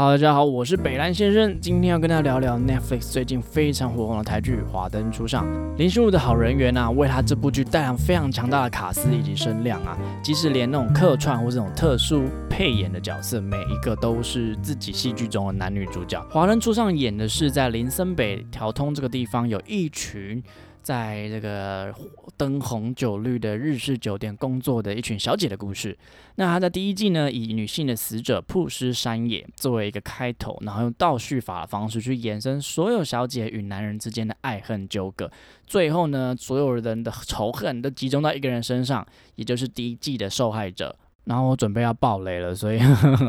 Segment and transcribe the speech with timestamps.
[0.00, 5.46] 好，大家好，我是北兰先生，今天要跟大家聊聊 Netflix 最近非常火红的台剧《华灯初上》。
[5.76, 16.18] 林心如的好人缘啊，为他这部剧带来非常强大的卡司以及声量啊，即使连那种客串或这种特殊配演的角色，每一个都是自己戏剧中的男女主角。
[16.32, 20.42] 《华灯初上》演的是在林森北调通这个地方有一群。
[20.82, 21.94] 在这个
[22.36, 25.96] 灯红酒绿的日式酒店工作的一群小姐的故事。
[26.36, 35.30] 那她在第一季呢，以女性的死者曝尸山野作为一个开头，然后用倒叙法的方式去延伸所有小姐与男人之间的爱恨纠葛。
[35.66, 39.06] 最后呢，所有人的仇恨都集中到一个人身上，
[39.36, 40.96] 也就是第一季的受害者。
[41.24, 42.80] 然后我准备要爆雷了，所以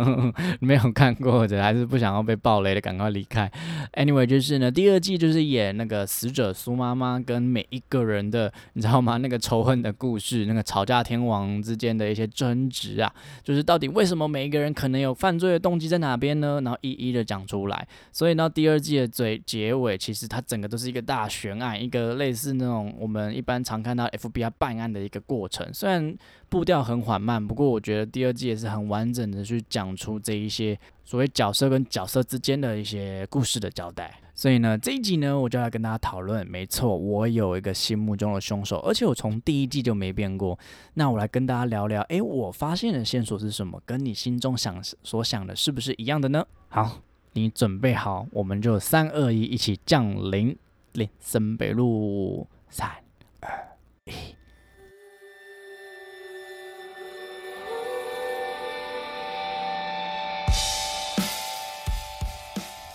[0.60, 3.52] 没有看过的还是不想要被爆雷的，赶快离开。
[3.94, 9.18] Anyway，就是呢，第二季就是演那个死者苏妈妈跟每一个人的，你知道吗？
[9.18, 16.60] 那个仇恨的故事，那个吵架天王之间的一些争执啊，就是到底为什么每一个人可能有犯罪的动机在哪边呢？
[16.64, 17.88] 然后一一的讲出来。
[18.12, 25.68] 所以呢，第二季的最结尾，其实它整个都是一个大悬案，一个类似那种我们一般常看到 FBI 办案的一个过程。
[25.74, 26.16] 虽然
[26.52, 34.20] 步调很缓慢，不过我觉得第二季也是很完整的去讲出这一些所谓角色跟角色之间的一些故事的交代。
[34.36, 36.46] 所以呢，这一集呢，我就来跟大家讨论。
[36.46, 40.60] 没错，我有一个心目中的凶手，而且我从第一季就没变过。
[40.96, 43.82] 那我来跟大家聊聊，诶，我发现的线索是什么？
[43.86, 46.46] 跟你心中想所想的是不是一样的呢？
[46.68, 47.00] 好，
[47.32, 50.58] 你准备好，我们就三二一，一起降临
[50.92, 52.46] 林森北路。
[52.70, 52.90] 三
[53.40, 54.41] 二一。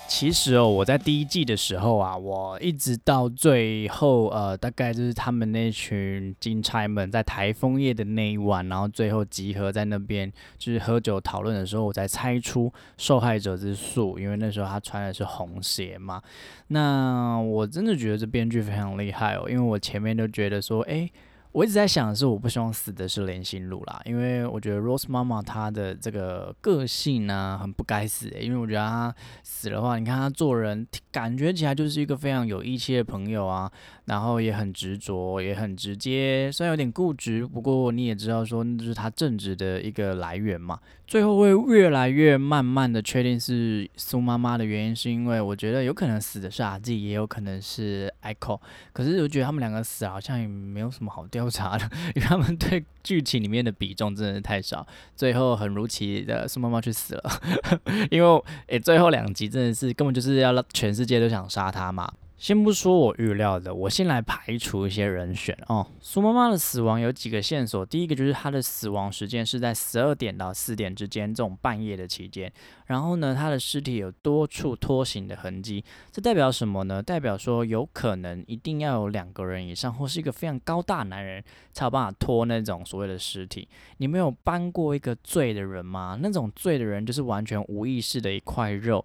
[0.08, 16.22] 其实哦，我在第一季的时候啊，我一直到最后，呃，大概就是他们那群金钗们在台风夜的那一晚，然后最后集合在那边，就是喝酒讨论的时候，我才猜出受害者之素，因为那时候他穿的是红鞋嘛。
[16.68, 21.10] 那我真的觉得这编剧非常厉害哦，因为我前面都觉得说，哎。
[21.56, 28.28] 我一直在想的是，我不希望死的是连心如啦，因为我觉得 Rose 妈妈她的这个个性呢，很不该死。
[28.38, 33.72] 因为我觉得她死的话，你看她做人，感觉起来就是一个非常有义气的朋友啊，
[34.04, 40.78] 然后也很执着，也很直接，虽然有点固执，不过你也知道说，那就是她正直的一个来源嘛。
[41.06, 48.60] 最后会越来越慢慢的确定是苏妈妈的原因，是因为我觉得有可能死的是阿 Z，也有可能是 Echo。
[48.92, 54.84] 可是我觉得他们两个死好像也没有什么好掉不查的， 因为他们对剧情里面的比重真的太少。
[55.14, 57.40] 最后很如期的宋妈妈去死了，
[58.10, 62.12] 因为诶最后两集真的是根本就是要让全世界都想杀他嘛。
[62.38, 65.86] 先不说我预料的，我先来排除一些人选哦。
[66.00, 72.52] 苏妈妈的死亡有几个线索，第一个就是她的死亡时间是在十二点到四点之间这种半夜的期间。
[72.88, 75.82] 然后呢，她的尸体有多处拖行的痕迹，
[76.12, 77.02] 这代表什么呢？
[77.02, 81.42] 代表说有可能一定要有两个人以上，或是一个非常高大男人
[81.72, 83.66] 才有办法拖那种所谓的尸体。
[83.96, 86.18] 你没有搬过一个醉的人吗？
[86.20, 89.02] 那种醉的人就是完全无意识的一块肉。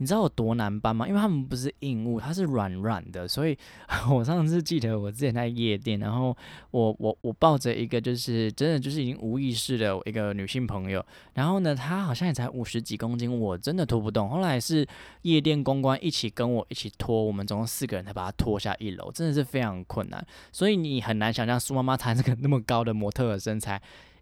[0.00, 1.06] 你知道有多难搬吗？
[1.06, 3.54] 因为他们不是硬物，它是软软的，所以
[4.10, 6.34] 我上次记得我之前在夜店，然后
[6.70, 14.26] 我我我抱着一个就是真的就是已经无意识的一个女性朋友，然后呢，她好像也才五十几公斤，我真的拖不动。
[14.30, 14.88] 后来是
[15.20, 20.26] 夜店公关一起跟我一起拖，我们总共四个人才把她拖下一楼，真的是非常困难。
[20.50, 23.78] 所以你很难想象苏妈妈她这个那么高的模特的身材。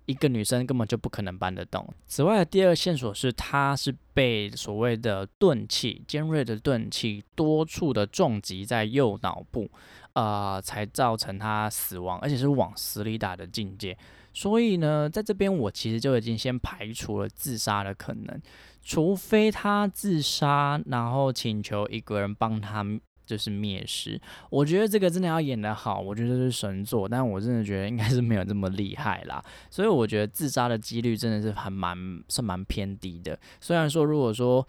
[0.08, 1.86] 一个女生根本就不可能搬得动。
[2.06, 9.70] 此外第二线索是，她是被所谓的钝器、尖锐的钝器多处的撞击在右脑部，
[10.14, 13.96] 呃，才造成她死亡，而且是往死里打的境界。
[14.32, 18.40] 所以呢，在这边我其实就已经先排除了自杀的可能，
[18.82, 22.82] 除非她自杀，然后请求一个人帮她。
[23.28, 31.94] 就是灭尸，我觉得这个真的要演得好，我觉得是神作，但我真的觉得应该是没有这么厉害啦，所以我觉得自杀的几率真的是还蛮
[32.30, 33.38] 是蛮偏低的。
[33.60, 34.66] 虽然说如果说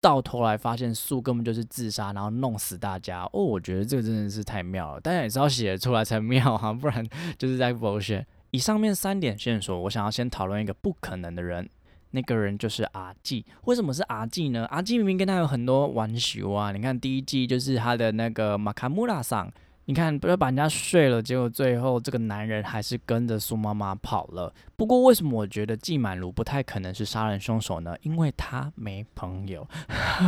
[0.00, 7.06] 到头来发现树根本就是自杀，然后弄死大家，哦，我觉得这个真的是太妙了，但也是要写出来才妙哈， 不然
[7.36, 8.26] 就是在剥削。
[8.52, 11.68] 以上面三点线索，我想要先讨论一个不可能的人。
[12.10, 14.66] 那个人就是阿纪，为什么是阿纪呢？
[14.70, 16.72] 阿纪明明跟他有很多玩熟啊！
[16.72, 19.50] 你看第一季就是他的那个马卡穆拉桑，
[19.84, 24.52] 你看，不要把人家睡了，结果最后这个男人还是跟着苏妈妈跑了。
[24.76, 27.96] 不过，为什么我觉得季满如不太可能是杀人凶手呢？
[28.02, 29.66] 因为他没朋友。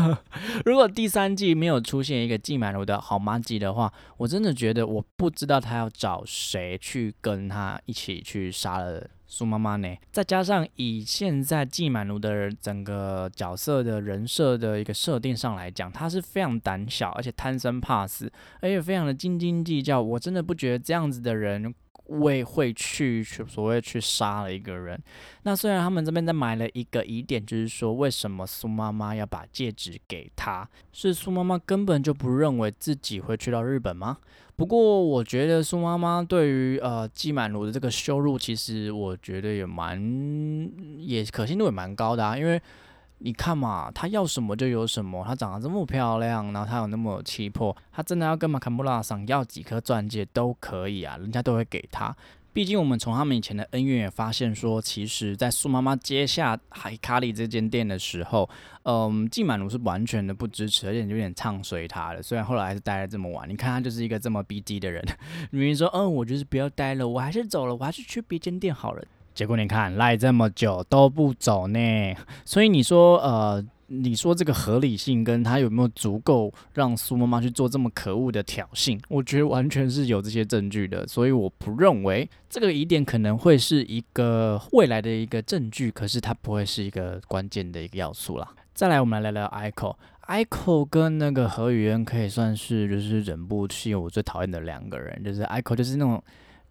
[0.64, 9.06] 如果第三季没有出现一个季满如的好妈鸡的话，我真的觉得我不知道他要找谁去跟他一起去杀了。
[9.32, 9.88] 苏妈妈呢？
[10.10, 18.30] 再加上以现在季满奴的整个角色的人设的一个设定上来讲，他是非常胆小，而且贪生怕死，
[18.60, 20.02] 而且非常的斤斤计较。
[20.02, 21.72] 我真的不觉得这样子的人
[22.10, 25.00] 会会去所谓去杀了一个人。
[25.44, 30.68] 那虽然他们这边在埋了一个疑点，就是说为什么苏妈妈要把戒指给他？
[30.92, 34.18] 是苏妈妈根本就不认为自己会去到日本吗？
[34.56, 39.98] 不过，我觉得苏妈妈对于呃季满如的这个羞辱，其实我觉得也蛮
[40.98, 42.36] 也可信度也蛮高的啊。
[42.36, 42.60] 因为
[43.22, 52.14] 你看嘛，她要什么就有什么，她长得这么漂亮，然后她有那么有气魄，她真的要跟马卡穆拉想要几颗钻戒都可以啊，人家都会给她。
[52.52, 58.50] 毕竟我们从他们以前的恩怨也发现，说其实，在苏妈妈接下海卡里这间店的时候，
[58.82, 62.20] 嗯，季满如是完全的不支持，而且有点唱衰他的。
[62.20, 65.00] 虽然后来还是待了这么晚，你看他就是一个这么逼急的人，
[65.52, 69.04] 明明说，嗯，我就是不要待了，我还是走了，我还是去别间店好了。
[69.40, 72.14] 结果你看赖这么久都不走呢，
[72.44, 73.64] 所以你说，呃。
[73.92, 78.96] 你说这个合理性跟他有没有足够让苏妈妈去做这么可恶的挑衅？
[79.08, 88.48] 我觉得完全是有这些证据的，所以我不认为这个疑点可能会是一个未来的一个证据，可是它不会是一个关键的一个要素啦。
[88.72, 96.22] 再来，我们来聊聊 ICO，ICO 跟那个何雨恩可以算是就是忍不气我最讨厌的两个人，就是 ICO 就是那种。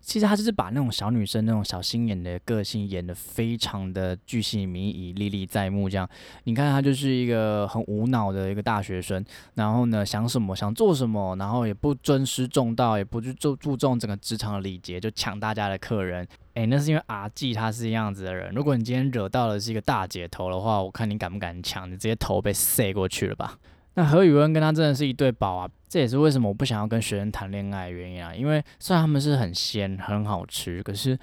[0.01, 5.89] 其实他就是把那种小女生那种小心眼的个性演得非常的巨细靡遗、历历在目。
[5.89, 6.09] 这样，
[6.45, 9.23] 你看他就是一个很无脑的一个大学生，
[9.55, 16.27] 然后呢想什么想做什么，然后也不尊师重道，也不去注注重整个职场的礼节，就抢大家的客人。
[16.55, 18.51] 诶，那是因为阿纪他是这样子的人。
[18.55, 21.87] 如果你今天惹到的是一个大姐头的话，我看你敢不敢抢？
[21.87, 23.57] 你直接头被塞过去了吧？
[23.99, 25.69] 那何宇文跟他真的是一对宝啊！
[25.89, 28.33] 这也是为什么我不想要跟学生谈恋爱的原因啊。
[28.33, 31.19] 因为虽然他们是很鲜、很好吃，可是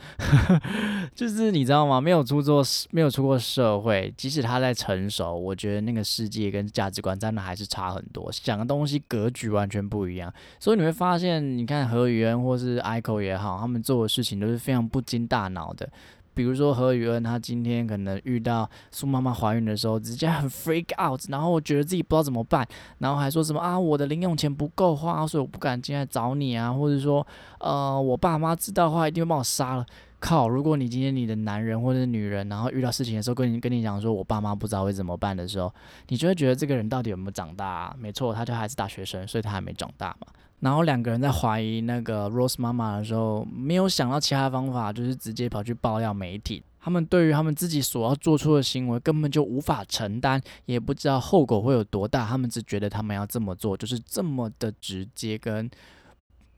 [1.17, 2.02] 就是你知道吗？
[2.02, 10.31] 没有出过没有出过社会，即使他在成熟，我觉得那个世界跟价值观真的还是差很多，想的东西格局完全不一样。
[10.61, 15.88] 所以你会发现，你看何宇恩或是 ICO 也好，他们做的事情都是非常不经大脑的。
[16.37, 22.69] 比如说何雨恩，她今天可能遇到苏妈妈怀孕的时候，直接很 freak out，然后我觉得自己不知道怎么办，
[22.99, 27.27] 然后还说什么啊，我的零用钱不够花，所以我不敢进来找你啊，或者说，
[27.59, 29.87] 呃，我爸妈知道的话一定会把我杀了。
[30.19, 35.73] 靠，如果你今天你的男人或者是女人，然后遇到事情的时候跟你跟你讲说，我爸妈不知道会怎么办的时候，
[36.09, 37.67] 你就会觉得这个人到底有没有长大？
[37.67, 40.27] 啊没错，他就还是大学生，所以他还没长大嘛。
[40.61, 46.63] 然后两个人在怀疑那个 Rose 妈妈的时候，没有想到其他方法，就是直接跑去爆料媒体。
[46.81, 52.25] 他们对于他们自己所要做出的行为根本就无法承担，也不知道后果会有多大。
[52.25, 55.69] 他们只觉得他们要这么做，就是这么的直接跟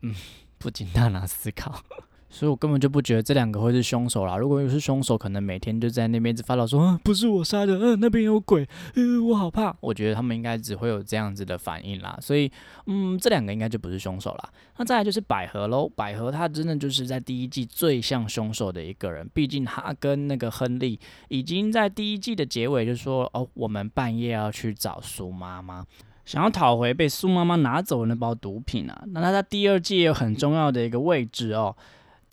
[0.03, 0.15] 嗯，
[0.59, 1.83] 不经大脑思考。
[2.31, 4.37] 所以我根本就不觉得这两个会是凶手啦。
[4.37, 9.75] 如果又是凶手，可能每天就在那边一直发牢说，嗯，不是我杀的，嗯，那边有鬼，嗯，我好怕。
[9.81, 12.19] 我觉得他们应该只会有这样子的反应啦。
[12.21, 12.51] 所以，
[12.87, 14.51] 嗯，这两个应该就不是凶手啦。
[14.77, 19.29] 那再来就是百合喽，百合他真的就是在第一季最像凶手的一个人。
[19.33, 25.85] 毕竟他跟那个亨利已经在第一季的结尾就说，哦，我们半夜要去找苏妈妈，
[26.26, 29.02] 想要讨回被苏妈妈拿走的那包毒品啊。
[29.09, 31.75] 那他在第二季有很重要的一个位置哦。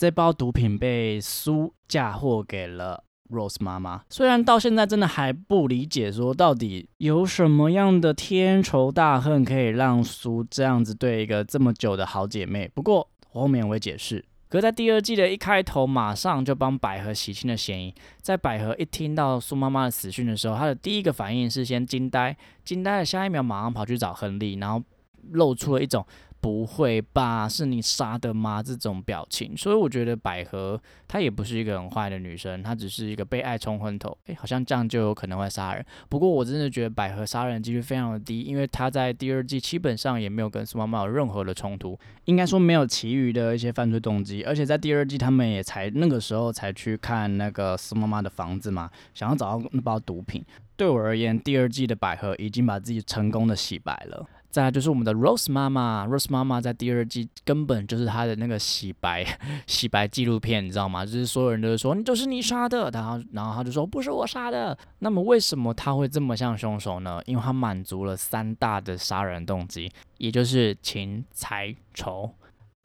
[0.05, 12.69] 这包毒品被苏嫁祸给了 Rose 妈妈，虽然到现在真的还不理解，说到底有什么样的天仇大恨可以让苏这样子对一个这么久的好姐妹？
[12.75, 14.23] 不过我后面会解释。
[14.47, 17.91] 可在第二季的一开头，马上就帮百合洗清了嫌疑。
[18.21, 24.83] 在百合一听到苏妈妈的死讯的时候，她的第一个反应是先惊呆，惊呆的，下一秒马上跑去找亨利，然后
[25.31, 26.05] 露出了一种。
[26.41, 27.49] 不会吧？
[27.49, 28.61] 是你杀的吗？
[28.61, 34.15] 这种表情，所以我觉得百合她也不是一个很坏的女生，她只是一个被爱冲昏头。
[34.27, 35.83] 诶，好像这样就有可能会杀人。
[36.07, 44.43] 不过我真的觉得百合杀人几率非常的低，因为她在第二季基本上也没有跟苏妈妈有任何的冲突，应该说没有其余的一些犯罪动机。
[44.43, 50.45] 而且在第二季他们也才那个时候才去看那个苏妈妈的房子嘛，想要找到那包毒品。
[50.77, 54.27] 对我而言，第二季的百合已经把自己成功的洗白了。
[54.55, 59.25] 再来就是我们的 Rose 妈妈，Rose 妈妈在第二季根本就是她的那个洗白
[59.67, 61.05] 洗白纪录片，你知道吗？
[61.05, 64.77] 就是所有人都是说你就是你杀的，然后然后她就说不是我杀的。
[64.99, 67.21] 那么为什么他会这么像凶手呢？
[67.25, 72.33] 因为他满足了三大的杀人动机，也就是情财仇。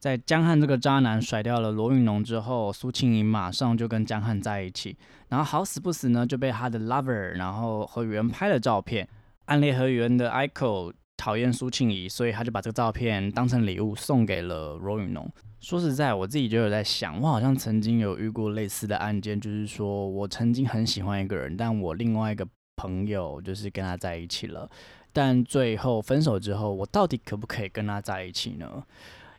[0.00, 4.96] 在江汉这个渣男甩掉了罗云龙之后，苏庆怡马上就跟江汉在一起，
[5.28, 9.08] 然后好死不死呢，就被他的 lover，然后何宇恩拍了照片，
[9.44, 15.30] 暗恋何宇恩的 Ico 讨厌苏庆怡，所以他就把这个照片当成礼物送给了罗云龙。
[15.60, 24.66] 说实在，我自己就有在想，我好像曾经有遇过类似的案件，就是说我曾经很喜欢一个人，但我另外一个朋友就是跟他在一起了，
[25.12, 28.82] 但最后分手之后，我到底可不可以跟他在一起呢？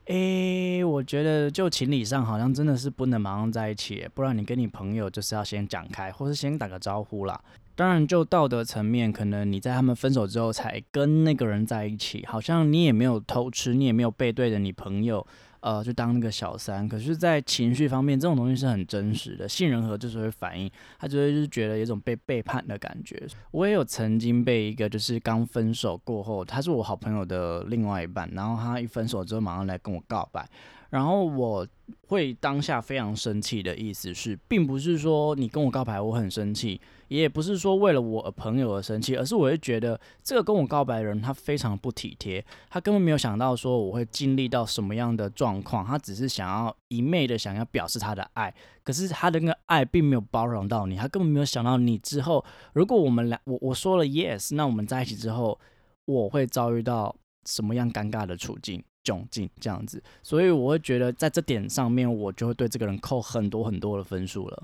[0.05, 7.41] 诶，我觉得就情理上好像真的是不能马上在一起，不然你跟你朋友就是要先讲开，或是先打个招呼啦。
[7.81, 15.25] 当然，就道德层面，可能你在他们分手之后才跟那个人在一起，好像你也没有偷吃，你也没有背对着你朋友。
[15.61, 19.49] 呃，就当那个小三，可是，在情绪方面，这种东西是很真实的。
[19.49, 20.69] 杏仁核就是会反应，
[20.99, 23.27] 他就会就是觉得有种被背叛的感觉。
[23.49, 30.47] 我也有曾经被一个就是刚分手过后，他是我好朋友的另外一半，然后他一分手之后马上来跟我告白。
[30.91, 31.65] 然后我
[32.07, 36.79] 会当下非常生气的意思是，并不是说你跟我告白我很生气，
[37.19, 48.53] 也不是说为了我朋友而生气，而是我会觉得这个跟我告白的人他非常不体贴，他根本没有想到说我会经历到什么样的状况，他只是想要一昧的想要表示他的爱，
[48.83, 55.59] 可是他的那个爱并没有包容到你，他根本没有想到你之后，如果我们俩我我说了 yes，那我们在一起之后，
[56.05, 57.13] 我会遭遇到
[57.45, 58.81] 什么样尴尬的处境？
[59.03, 64.63] 窘境这样子，所以我会觉得在这点上面，我就会对这个人扣很多很多的分数了。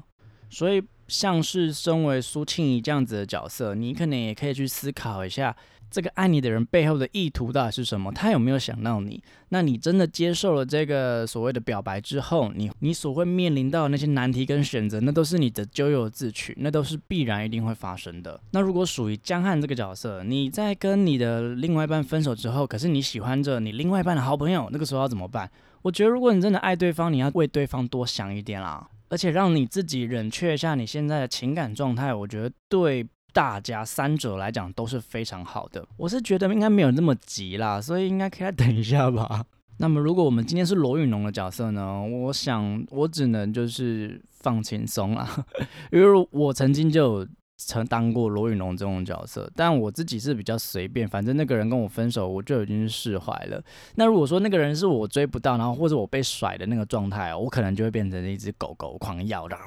[0.50, 5.56] 所以，像是身为苏庆怡这样子的角色，你可能也可以去思考一下。
[5.90, 8.12] 这个爱你的人背后的意图到底是什么？
[8.12, 9.24] 他有没有想到你？
[9.50, 18.38] 那你真的接受了这个所谓的表白之后，你你所会面临到那些难题跟选择，那都是你的咎由自取，那都是必然一定会发生的。
[18.52, 25.50] 那如果属于江汉这个角色，你在跟你的另外一半分手之后，可是你喜欢着你另外一半的好朋友，那个时候要怎么办？
[25.84, 33.08] 我觉得如果你真的爱对方，你要为对方多想一点啦，而且让你自己冷却一下你现在的情感状态，我觉得对。
[33.34, 39.46] 大家三者来讲都是非常好的，我是觉得应该没有那么急啦，所以应该可以等一下吧。
[39.78, 42.02] 那么如果我们今天是罗云龙的角色呢？
[42.02, 45.46] 我想我只能就是放轻松啦，
[45.92, 47.28] 因为我曾经就。
[47.60, 53.60] 曾当过罗云龙这种角色，但我自己是比较随便，反正那个人跟我分手，我就已经释怀了。
[53.96, 59.58] 那如果说那个人是我追不到，然后或者我被甩的那个状态，我可能就会变成一只狗狗狂咬的，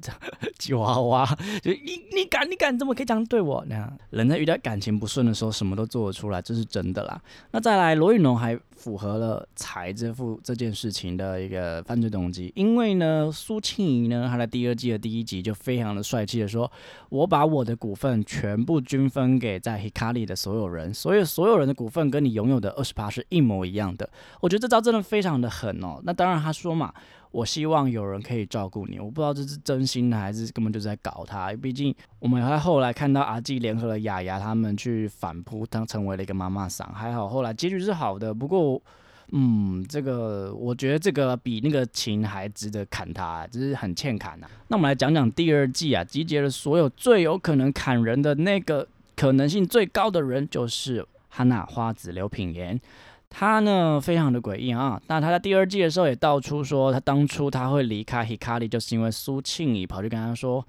[0.00, 0.20] 这样
[0.58, 1.26] 吉娃娃，
[1.62, 3.62] 就你你敢你敢这么可以这样对我？
[3.68, 7.20] 那样人在遇到感情不顺的时候，什么都做得出来，这是真的啦。
[7.50, 16.70] 那再来，罗云龙还符合了财这副这件事情的一个犯罪动机，因为呢，苏庆怡呢，她在第二季的第一集就非常的帅气的说。
[17.18, 24.08] 我把我的股份全部均分给在 Hikari 的所有人，所以所有人的股份跟你拥有的二十八是一模一样的。
[24.40, 26.00] 我觉得这招真的非常的狠哦。
[26.04, 26.94] 那当然他说嘛，
[27.32, 29.00] 我希望有人可以照顾你。
[29.00, 31.52] 我不知道这是真心的还是根本就是在搞他。
[31.54, 36.88] 毕竟我们还后来看到阿纪联合了雅雅他们去反扑，当成为了一个妈妈桑。
[36.94, 38.80] 还好后来结局是好的，不过。
[39.32, 44.46] 嗯，这个我觉得这个比那个琴还值得砍他，就是很欠砍呐。
[44.68, 52.80] 那我们来讲讲第二季啊，集结了所有最有可能砍人的那个可能性最高的人，就是哈娜花子刘品言。
[53.30, 54.98] 他呢非常的诡异啊。
[55.08, 60.66] 那他在第二季的时候也道出说，他当初他会离开 Hikari，就是因为苏庆怡跑去跟他说，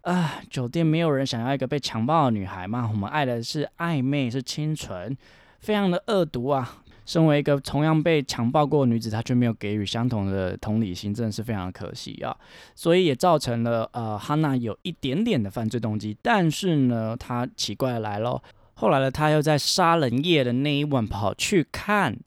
[0.00, 5.16] 啊，酒店没有人想要一个被强暴的女孩嘛，我们爱的是暧昧，是清纯，
[5.60, 6.81] 非常的恶毒啊。
[7.04, 12.36] 身为一个同样被强暴过的女子，她却没有给予相同的同理心，真的是非常可惜啊！
[12.74, 16.16] 所以也造成了呃，哈娜有一点点的犯罪动机。
[16.22, 18.42] 但是呢，她奇怪来了，
[18.74, 22.18] 后来呢，她又在杀人夜的那一晚跑去看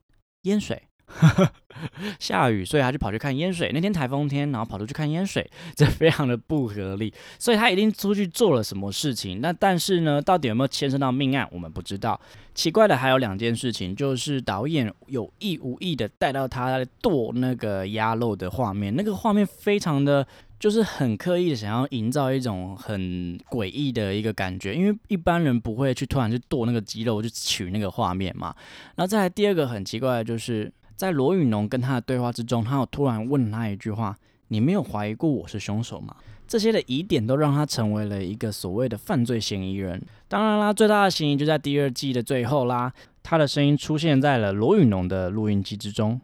[0.44, 0.84] 烟水。
[2.20, 3.72] 下雨，所以他就跑去看淹水。
[3.74, 7.14] 那天台风天，然后跑出去看淹水， 这非常的不合理。
[7.38, 9.42] 所以他一定出去做了什么事情。
[9.42, 12.20] 那但是呢，到底有没有牵涉到命案，我们不知道。
[12.54, 20.26] 奇怪的还有两件事情，就是导演有意无意的带到他剁那个鸭肉的画面，那个画面非常的，
[20.58, 28.56] 就是很刻意的想要营造一种很诡异的一个感觉，因为一般人不会去突然去剁那个鸡肉，就取那个画面嘛。
[28.96, 30.72] 然后再来第二个很奇怪的就是。
[30.96, 34.16] 在罗宇农跟他的对话之中，他有突然问他一句话
[34.50, 36.16] ：“你没有怀疑过我是凶手吗？”
[36.48, 40.02] 这些的疑点都让他成为了一个所谓的犯罪嫌疑人。
[40.28, 46.22] 当然啦，最大的嫌疑就在第二季的最后啦，他的声音出现在了罗宇农的录音机之中。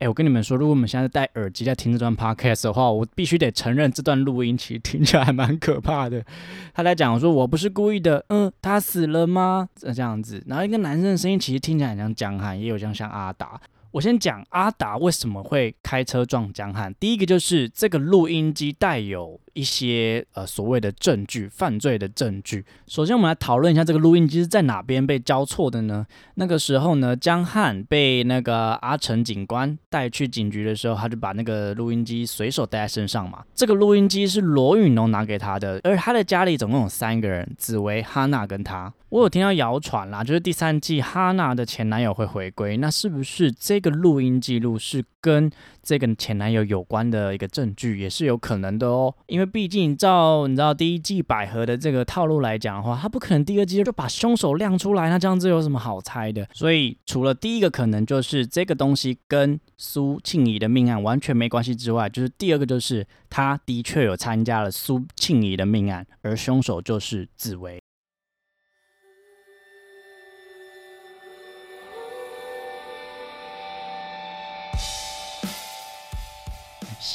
[0.00, 6.24] 哎，我跟你们说，如果我们现在戴耳机在听这段 podcast 的话，我必须得承认这段录音其实听起来还蛮可怕的。
[6.72, 9.68] 他在讲说，我不是故意的，嗯，他死了吗？
[9.76, 13.60] 这样子，然后一个男生的声音其实听起来很像江汉，也有像像阿达。
[13.90, 16.94] 我先讲阿达为什么会开车撞江汉。
[16.98, 22.64] 第一个就是这个录音机带有一些呃所谓的证据，犯罪的证据。
[22.86, 26.06] 首先，我们来讨论一下这个录音机是在哪边被交错的呢？
[26.34, 33.44] 那个时候呢，江汉被那个阿成警官带去警局的时候，他就把那个录音机随手带在身上嘛。
[33.54, 38.92] 这个录音机是罗允龙拿给他的，而他的家里总共有三个人：紫薇、哈娜跟他。
[39.10, 45.50] 我有听到谣传啦，就是第三季哈娜的前男友会回归，那是不是这个录音记录是跟
[45.82, 49.14] 这个前男友有关的一个证据，也是有可能的哦？
[49.26, 56.46] 因为毕竟照你知道第一季百合的这个套路来讲的话，他不可能第二季就把凶手亮出来，那这样子有什么好猜的？
[56.52, 67.80] 所以除了第一个可能就是这个东西跟苏庆怡的命案完全没关系之外，就是第二个就是他的确有参加了苏庆怡的命案，而凶手就是紫薇。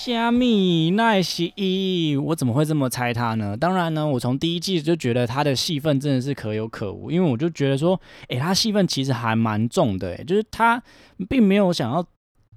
[0.05, 3.57] 虾米奈西伊，我怎么会这么猜他呢？
[3.57, 10.79] 当然呢，我从第一季就觉得他的戏份真的是可有可无，因为我就觉得说，诶，他戏份其实还蛮重的，诶，就是他
[11.27, 12.05] 并没有想要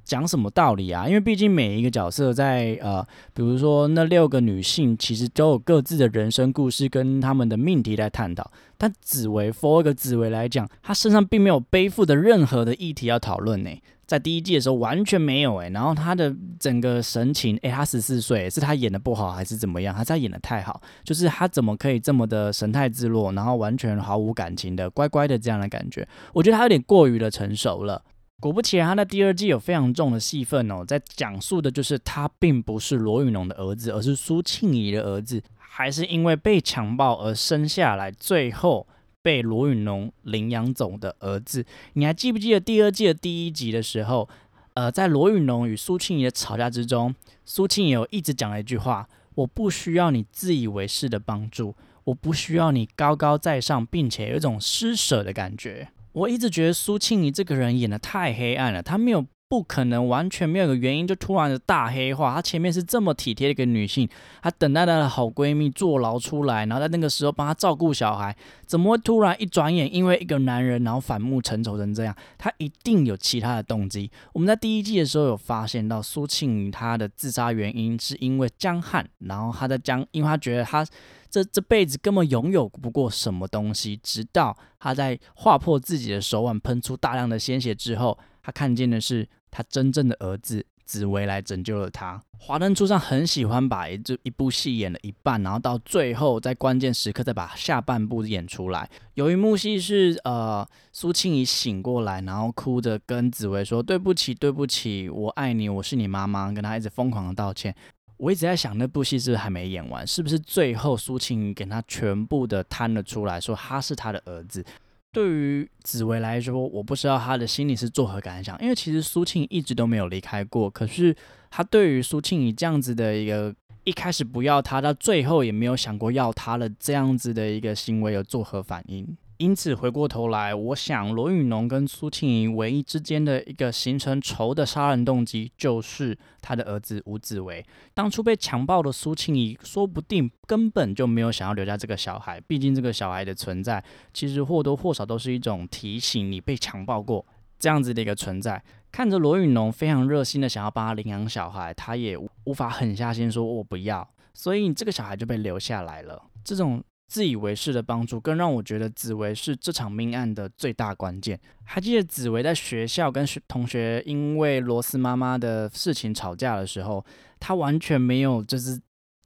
[0.04, 3.02] 讲什么道理啊，因为毕竟每一个角色在呃，
[3.32, 13.70] 比如说那六个女性，其实都有各自的人生故事跟他们的命题在探讨，但紫薇，for 一个紫薇来讲，她身上并没有背负的任何的议题要讨论呢。
[14.06, 19.94] 在第一季的时候完全没有哎，然后他的整个神情哎，他十四岁，是他演的不好还是怎么样？
[20.02, 26.08] 他演的太好，就是他怎么可以这么的神态自若，然后完全毫无感情的乖乖的这样的感觉？
[26.32, 28.02] 我觉得他有点过于的成熟了。
[28.40, 35.42] 果不其然，他的第二季有非常重的戏份哦，在讲述的就是他并不是罗宇农的儿子，而是苏庆怡的儿子，
[35.78, 38.88] 还是因为被强暴而生下来，最后。
[39.20, 44.26] 被罗允龙领养走的儿子，你还记不记得第二季的第一集的时候？
[44.74, 51.74] 呃，在罗允龙与苏庆怡的吵架之中，苏庆怡有一直讲了一句话：“我不需要你自以为是的帮助，
[52.04, 59.26] 我不需要你高高在上，并且有一种施舍的感觉。”我一直觉得苏庆怡这个人演的太黑暗了，他没有。
[59.48, 62.34] 不可能完全没有个原因就突然的大黑化。
[62.34, 64.06] 她前面是这么体贴的一个女性，
[64.42, 72.14] 她等待她的好闺蜜坐牢出来，然后在那个时候帮她照顾小孩，怎么会突然一转眼因为一个男人然后反目成仇成这样？
[72.36, 74.10] 她一定有其他的动机。
[74.34, 80.84] 我们在第一季的时候有发现到苏庆怡她的自杀原因是因为江汉，然后她在江，因为她觉得她
[81.30, 89.26] 这这辈子根本拥有不过什么东西，直到她在划破自己的手腕，喷出大量的鲜血之后，她看见的是。
[89.50, 92.20] 他真正的儿子紫薇来拯救了他。
[92.40, 98.88] 华灯初上很喜欢把一一部戏演了一半，然后到最后在关键时刻再把下半部演出来。
[99.14, 107.74] 有一幕戏是呃苏庆怡醒过来，然后哭着跟紫薇说：“对不起，对不起，我爱你，我是你妈妈。”跟他一直疯狂的道歉。
[108.16, 110.06] 我一直在想，那部戏是不是还没演完？
[110.06, 114.64] 是不是最后苏青怡给他全部的摊了出来，说他是他的儿子？
[115.12, 120.70] 对于紫薇来说，我不知道他的心里是作何感想，因为其实苏庆一直都没有离开过。
[120.70, 121.16] 可是
[121.50, 129.16] 他对于苏庆怡这样子的一个一开始不要他，到最后也没有想过要他的这样子的一个行为，有作何反应？
[129.38, 137.64] 因此回过头来，我想罗宇农跟苏庆怡唯一之间的一个形成仇的杀人动机，就是他的儿子吴子维。
[137.94, 142.40] 当初被强暴的苏庆怡，说不定根本就没有想要留下这个小孩。
[142.40, 147.24] 毕竟这个小孩的存在，其实或多或少都是一种提醒你被强暴过
[147.60, 148.60] 这样子的一个存在。
[148.90, 156.24] 看着罗宇农非常热心的想要帮他领养小孩，他也无法狠下心说我不要，所以这个小孩就被留下来了。
[156.42, 156.82] 这种。
[157.08, 161.40] 自以为是的帮助，更让我觉得紫薇是这场命案的最大关键。
[161.64, 167.02] 还记得紫薇在学校跟同学因为罗斯妈妈的事情吵架的时候，
[167.40, 168.78] 她完全没有就是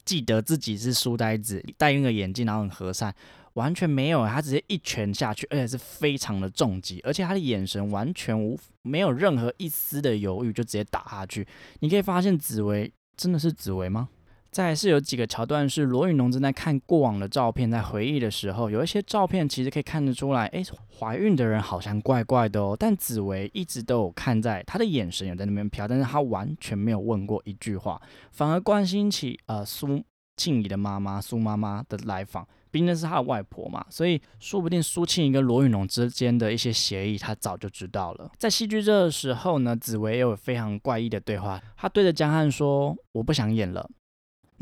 [0.05, 3.13] 记得自己是书呆子，戴那个眼镜，然后很和善，
[3.55, 4.25] 完全没有。
[4.27, 11.45] 她直接一拳下去，而且是非常的重击，而且她的眼神完全无没有任何一丝的犹豫，就直接打下去。
[11.81, 14.09] 你可以发现紫薇真的是紫薇吗？
[14.53, 20.63] 再是有几个桥段是罗宇农正在看过往的照片，在回忆的时候，有一些照片其实可以看得出来，哎，
[20.99, 22.77] 怀孕的人好像怪怪的哦。
[22.79, 30.05] 但紫薇一直都有看在，他的眼神有在那边飘，但是他完全没有问过一句话，反而关心起呃苏
[30.37, 32.47] 庆怡的妈妈苏妈妈的来访。
[32.71, 38.31] 毕竟是他的外婆嘛，所以说不定苏庆怡跟罗宇农之间的一些协议，他早就知道了。
[38.39, 43.91] 在戏剧这时候呢，紫薇也有非常怪异的对话，她对着江汉说：“我不想演了。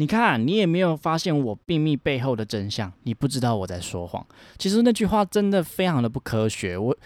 [0.01, 4.27] 你看，你也没有发现我秘密背后的真相，你不知道我在说谎。
[4.57, 6.79] 其实那句话真的非常的不科学。
[6.79, 6.97] 我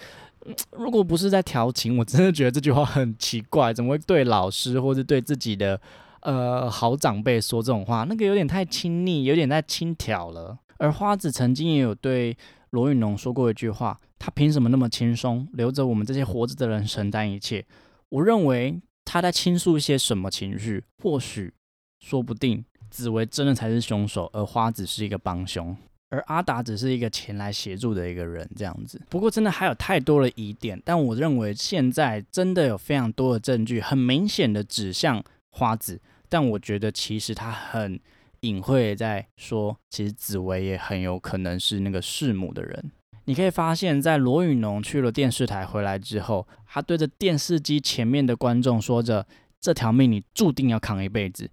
[0.71, 5.81] 如果不是在调情，我真的觉得这句话很奇怪，怎么会对老师或者对自己的
[6.21, 8.05] 呃好长辈说这种话？
[8.05, 12.37] 那个有点太亲昵，有点太轻佻了。”而花子曾经也有对
[12.71, 17.67] 罗云龙说过一句话：“他凭什么那么轻松，留着我们这些活着的人承担一切？”
[18.11, 20.85] 我认为他在倾诉一些什么情绪？
[21.03, 21.53] 或许，
[21.99, 25.77] 说不定紫薇真的才是凶手，而花子是一个帮凶，
[26.11, 29.03] 而阿达只是一个前来协助的一个人，这样子。
[29.09, 30.81] 不过，真的还有太多的疑点。
[30.85, 36.01] 但我认为现在真的有非常多的证据，很明显的指向花子。
[36.29, 37.99] 但我觉得其实他很。
[38.41, 42.93] 隐晦在说，其实紫薇也很有可能是那个弑母的人。
[43.25, 49.27] 你可以发现，在罗宇农去了电视台回来之后，他对着电视机前面的观众说着
[49.59, 51.49] ：“这条命你注定要扛一辈子。”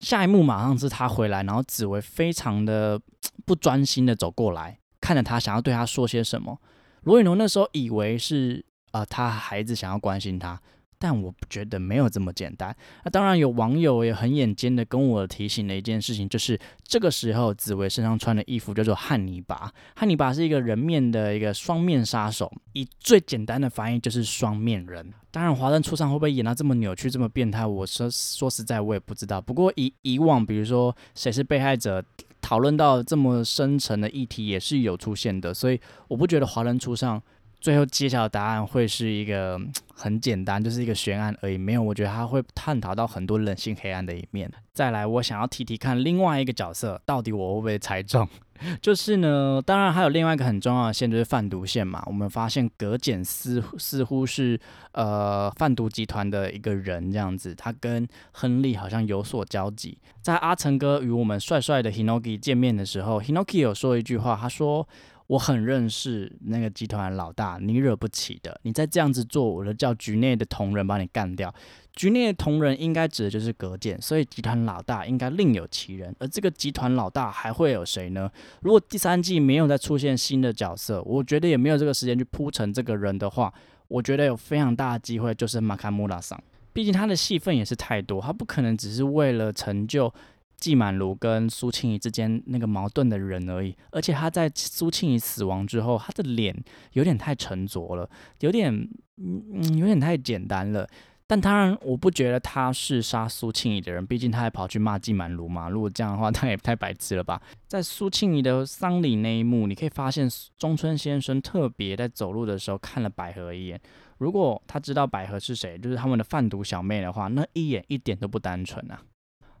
[0.00, 3.00] 下一幕马上是他回来，然后紫薇非常的
[3.46, 6.58] 不专心的走过来，看着他，想要对他说些什么。
[7.02, 10.60] 罗云龙那时候以为是啊，他孩子想要关心他。
[11.02, 12.76] 但我不觉得没有这么简单。
[13.04, 19.72] 那当然有网友也很眼尖的跟我提醒了一件事情，就是这个时候紫薇身上穿的衣服叫做汉尼拔。
[19.96, 25.10] 汉尼拔是一个人面的一个双面杀手，以最简单的翻译就是双面人。
[25.30, 27.64] 当然华灯初上会不会演到这么扭曲、这么变态？
[27.64, 29.40] 我说说实在我也不知道。
[29.40, 32.04] 不过以以往比如说谁是被害者，
[32.42, 37.22] 讨论到这么深层的议题也是有出现的，所以我不觉得华灯初上。
[37.60, 39.60] 最后揭晓的答案会是一个
[39.94, 41.58] 很简单，就是一个悬案而已。
[41.58, 44.50] 没有，我觉得他会探讨到很多人性黑暗的一面。
[44.72, 48.26] 再来，我想要提提看另外一个角色，到底我会不会猜中？
[48.82, 52.02] 就是呢，当然还有另外一个很重要的线，就是贩毒线嘛。
[52.06, 54.58] 我们发现葛简似似乎是
[54.92, 59.98] 呃贩毒集团的一个人，这样子，他跟亨利好像有所交集。
[60.22, 64.86] 在阿成哥与我们帅帅的 Hinoki 见面的时候，Hinoki 有说一句话，他说。
[65.30, 68.58] 我很认识那个集团老大，你惹不起的。
[68.64, 71.54] 你再这样子做，我就叫局内的同仁把你干掉。
[71.92, 76.12] 局内的同仁应该指的就是隔间，所以集团老大应该另有其人。
[76.18, 78.28] 而这个集团老大还会有谁呢？
[78.62, 83.54] 如果第三季没有再出现新的角色，我觉得也没有这个时间去铺成这个人的话，
[83.86, 86.36] 我觉得有非常大的机会就是马卡穆拉桑。
[86.72, 90.12] 毕竟他的戏份也是太多，他不可能只是为了成就。
[90.60, 96.54] 季满如跟苏庆怡之间那个矛盾的人而已，而且他在苏庆怡死亡之后，他的脸
[96.92, 98.08] 有点太沉着了，
[98.40, 98.72] 有点
[99.16, 100.86] 嗯嗯，有点太简单了。
[101.26, 105.68] 但当然，我不觉得他是杀苏庆怡的人，毕竟他还跑去骂季满如嘛。
[105.68, 107.40] 如果这样的话， 他也太白痴了吧？
[107.68, 113.80] 在苏庆怡的丧礼那一幕，你可以发现中村先生特别在走路的时候看了百合一眼。
[114.18, 119.00] 如果他知道百合是谁，就是他们的贩毒小妹的话，那一眼一点都不单纯啊。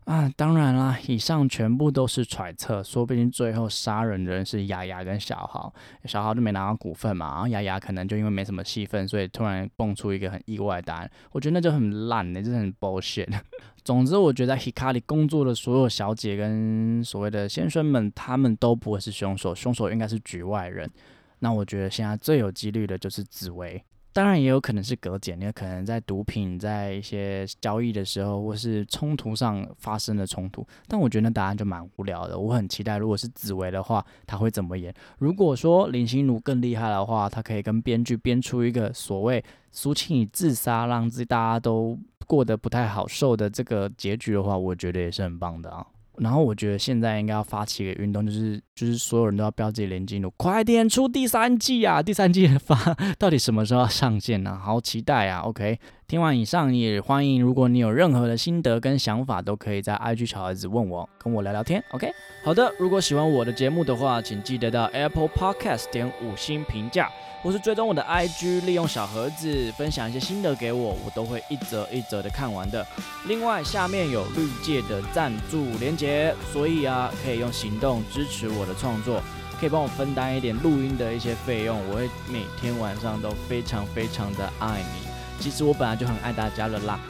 [0.06, 5.72] 啊，当然啦，以上全部都是揣测，说不定最后杀人的人是雅雅跟小豪，
[6.04, 13.28] 小豪就没拿到股份嘛，然后雅雅可能就因为没什么戏份，所以突然蹦出一个很意外的答案，我觉得那就很烂的，就是很 bullshit。
[13.84, 20.90] 总之，我觉得 Hikari 工作的所有小姐跟所谓的先生们，他们都不会是凶手，凶手应该是局外人。
[21.38, 23.82] 那我觉得现在最有几率的就是紫薇。
[24.12, 30.66] 当然也有可能是隔检，也可能在毒品在一些交易的时候，或是冲突上发生了冲突。
[30.88, 32.38] 但我觉得那答案就蛮无聊的。
[32.38, 34.92] 我很期待，如果是紫薇的话，他会怎么演？
[35.18, 41.96] 如果说林心如更厉害的话，他可以跟编剧编出一个所谓苏庆怡自杀，让自己大家都
[42.26, 45.86] 过得不太好受的这个结局的话，我觉得也是很棒的啊。
[46.20, 52.02] 然后我觉得现在应该要发起一个运动，就是就是所有人都要标自己连进度，快点出第三季啊！
[52.02, 52.76] 第三季发
[53.18, 54.60] 到底什么时候要上线呢？
[54.62, 61.82] 好期待啊！OK，听完以上也欢迎，如果你有任何的心得跟想法，都可以在 IG 小孩子问我，跟我聊聊天。
[61.92, 62.12] OK，
[62.44, 67.08] 好的，如果喜欢我的节目的话，请记得到 Apple Podcast 点五星评价。
[67.42, 72.86] 或是追踪我的 IG，利用小盒子分享一些心得给我，我都会一则一则的看完的。
[73.26, 79.22] 另外，下面有绿界的赞助连结，所以啊，可以用行动支持我的创作，
[79.58, 85.08] 可以帮我分担一点录音的一些费用，我会每天晚上都非常非常的爱你。
[85.40, 87.00] 其实我本来就很爱大家了啦。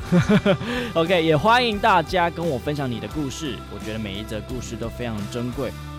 [0.94, 5.72] OK，也欢迎大家跟我分享你的故事，我觉得每一则故事都非常珍贵。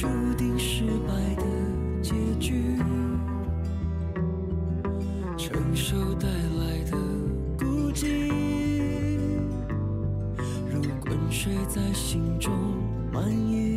[0.00, 1.42] 注定失败的
[2.00, 2.54] 结局，
[5.36, 6.96] 承受带来的
[7.58, 8.30] 孤寂，
[10.72, 12.50] 如滚水在心中
[13.12, 13.69] 蔓延。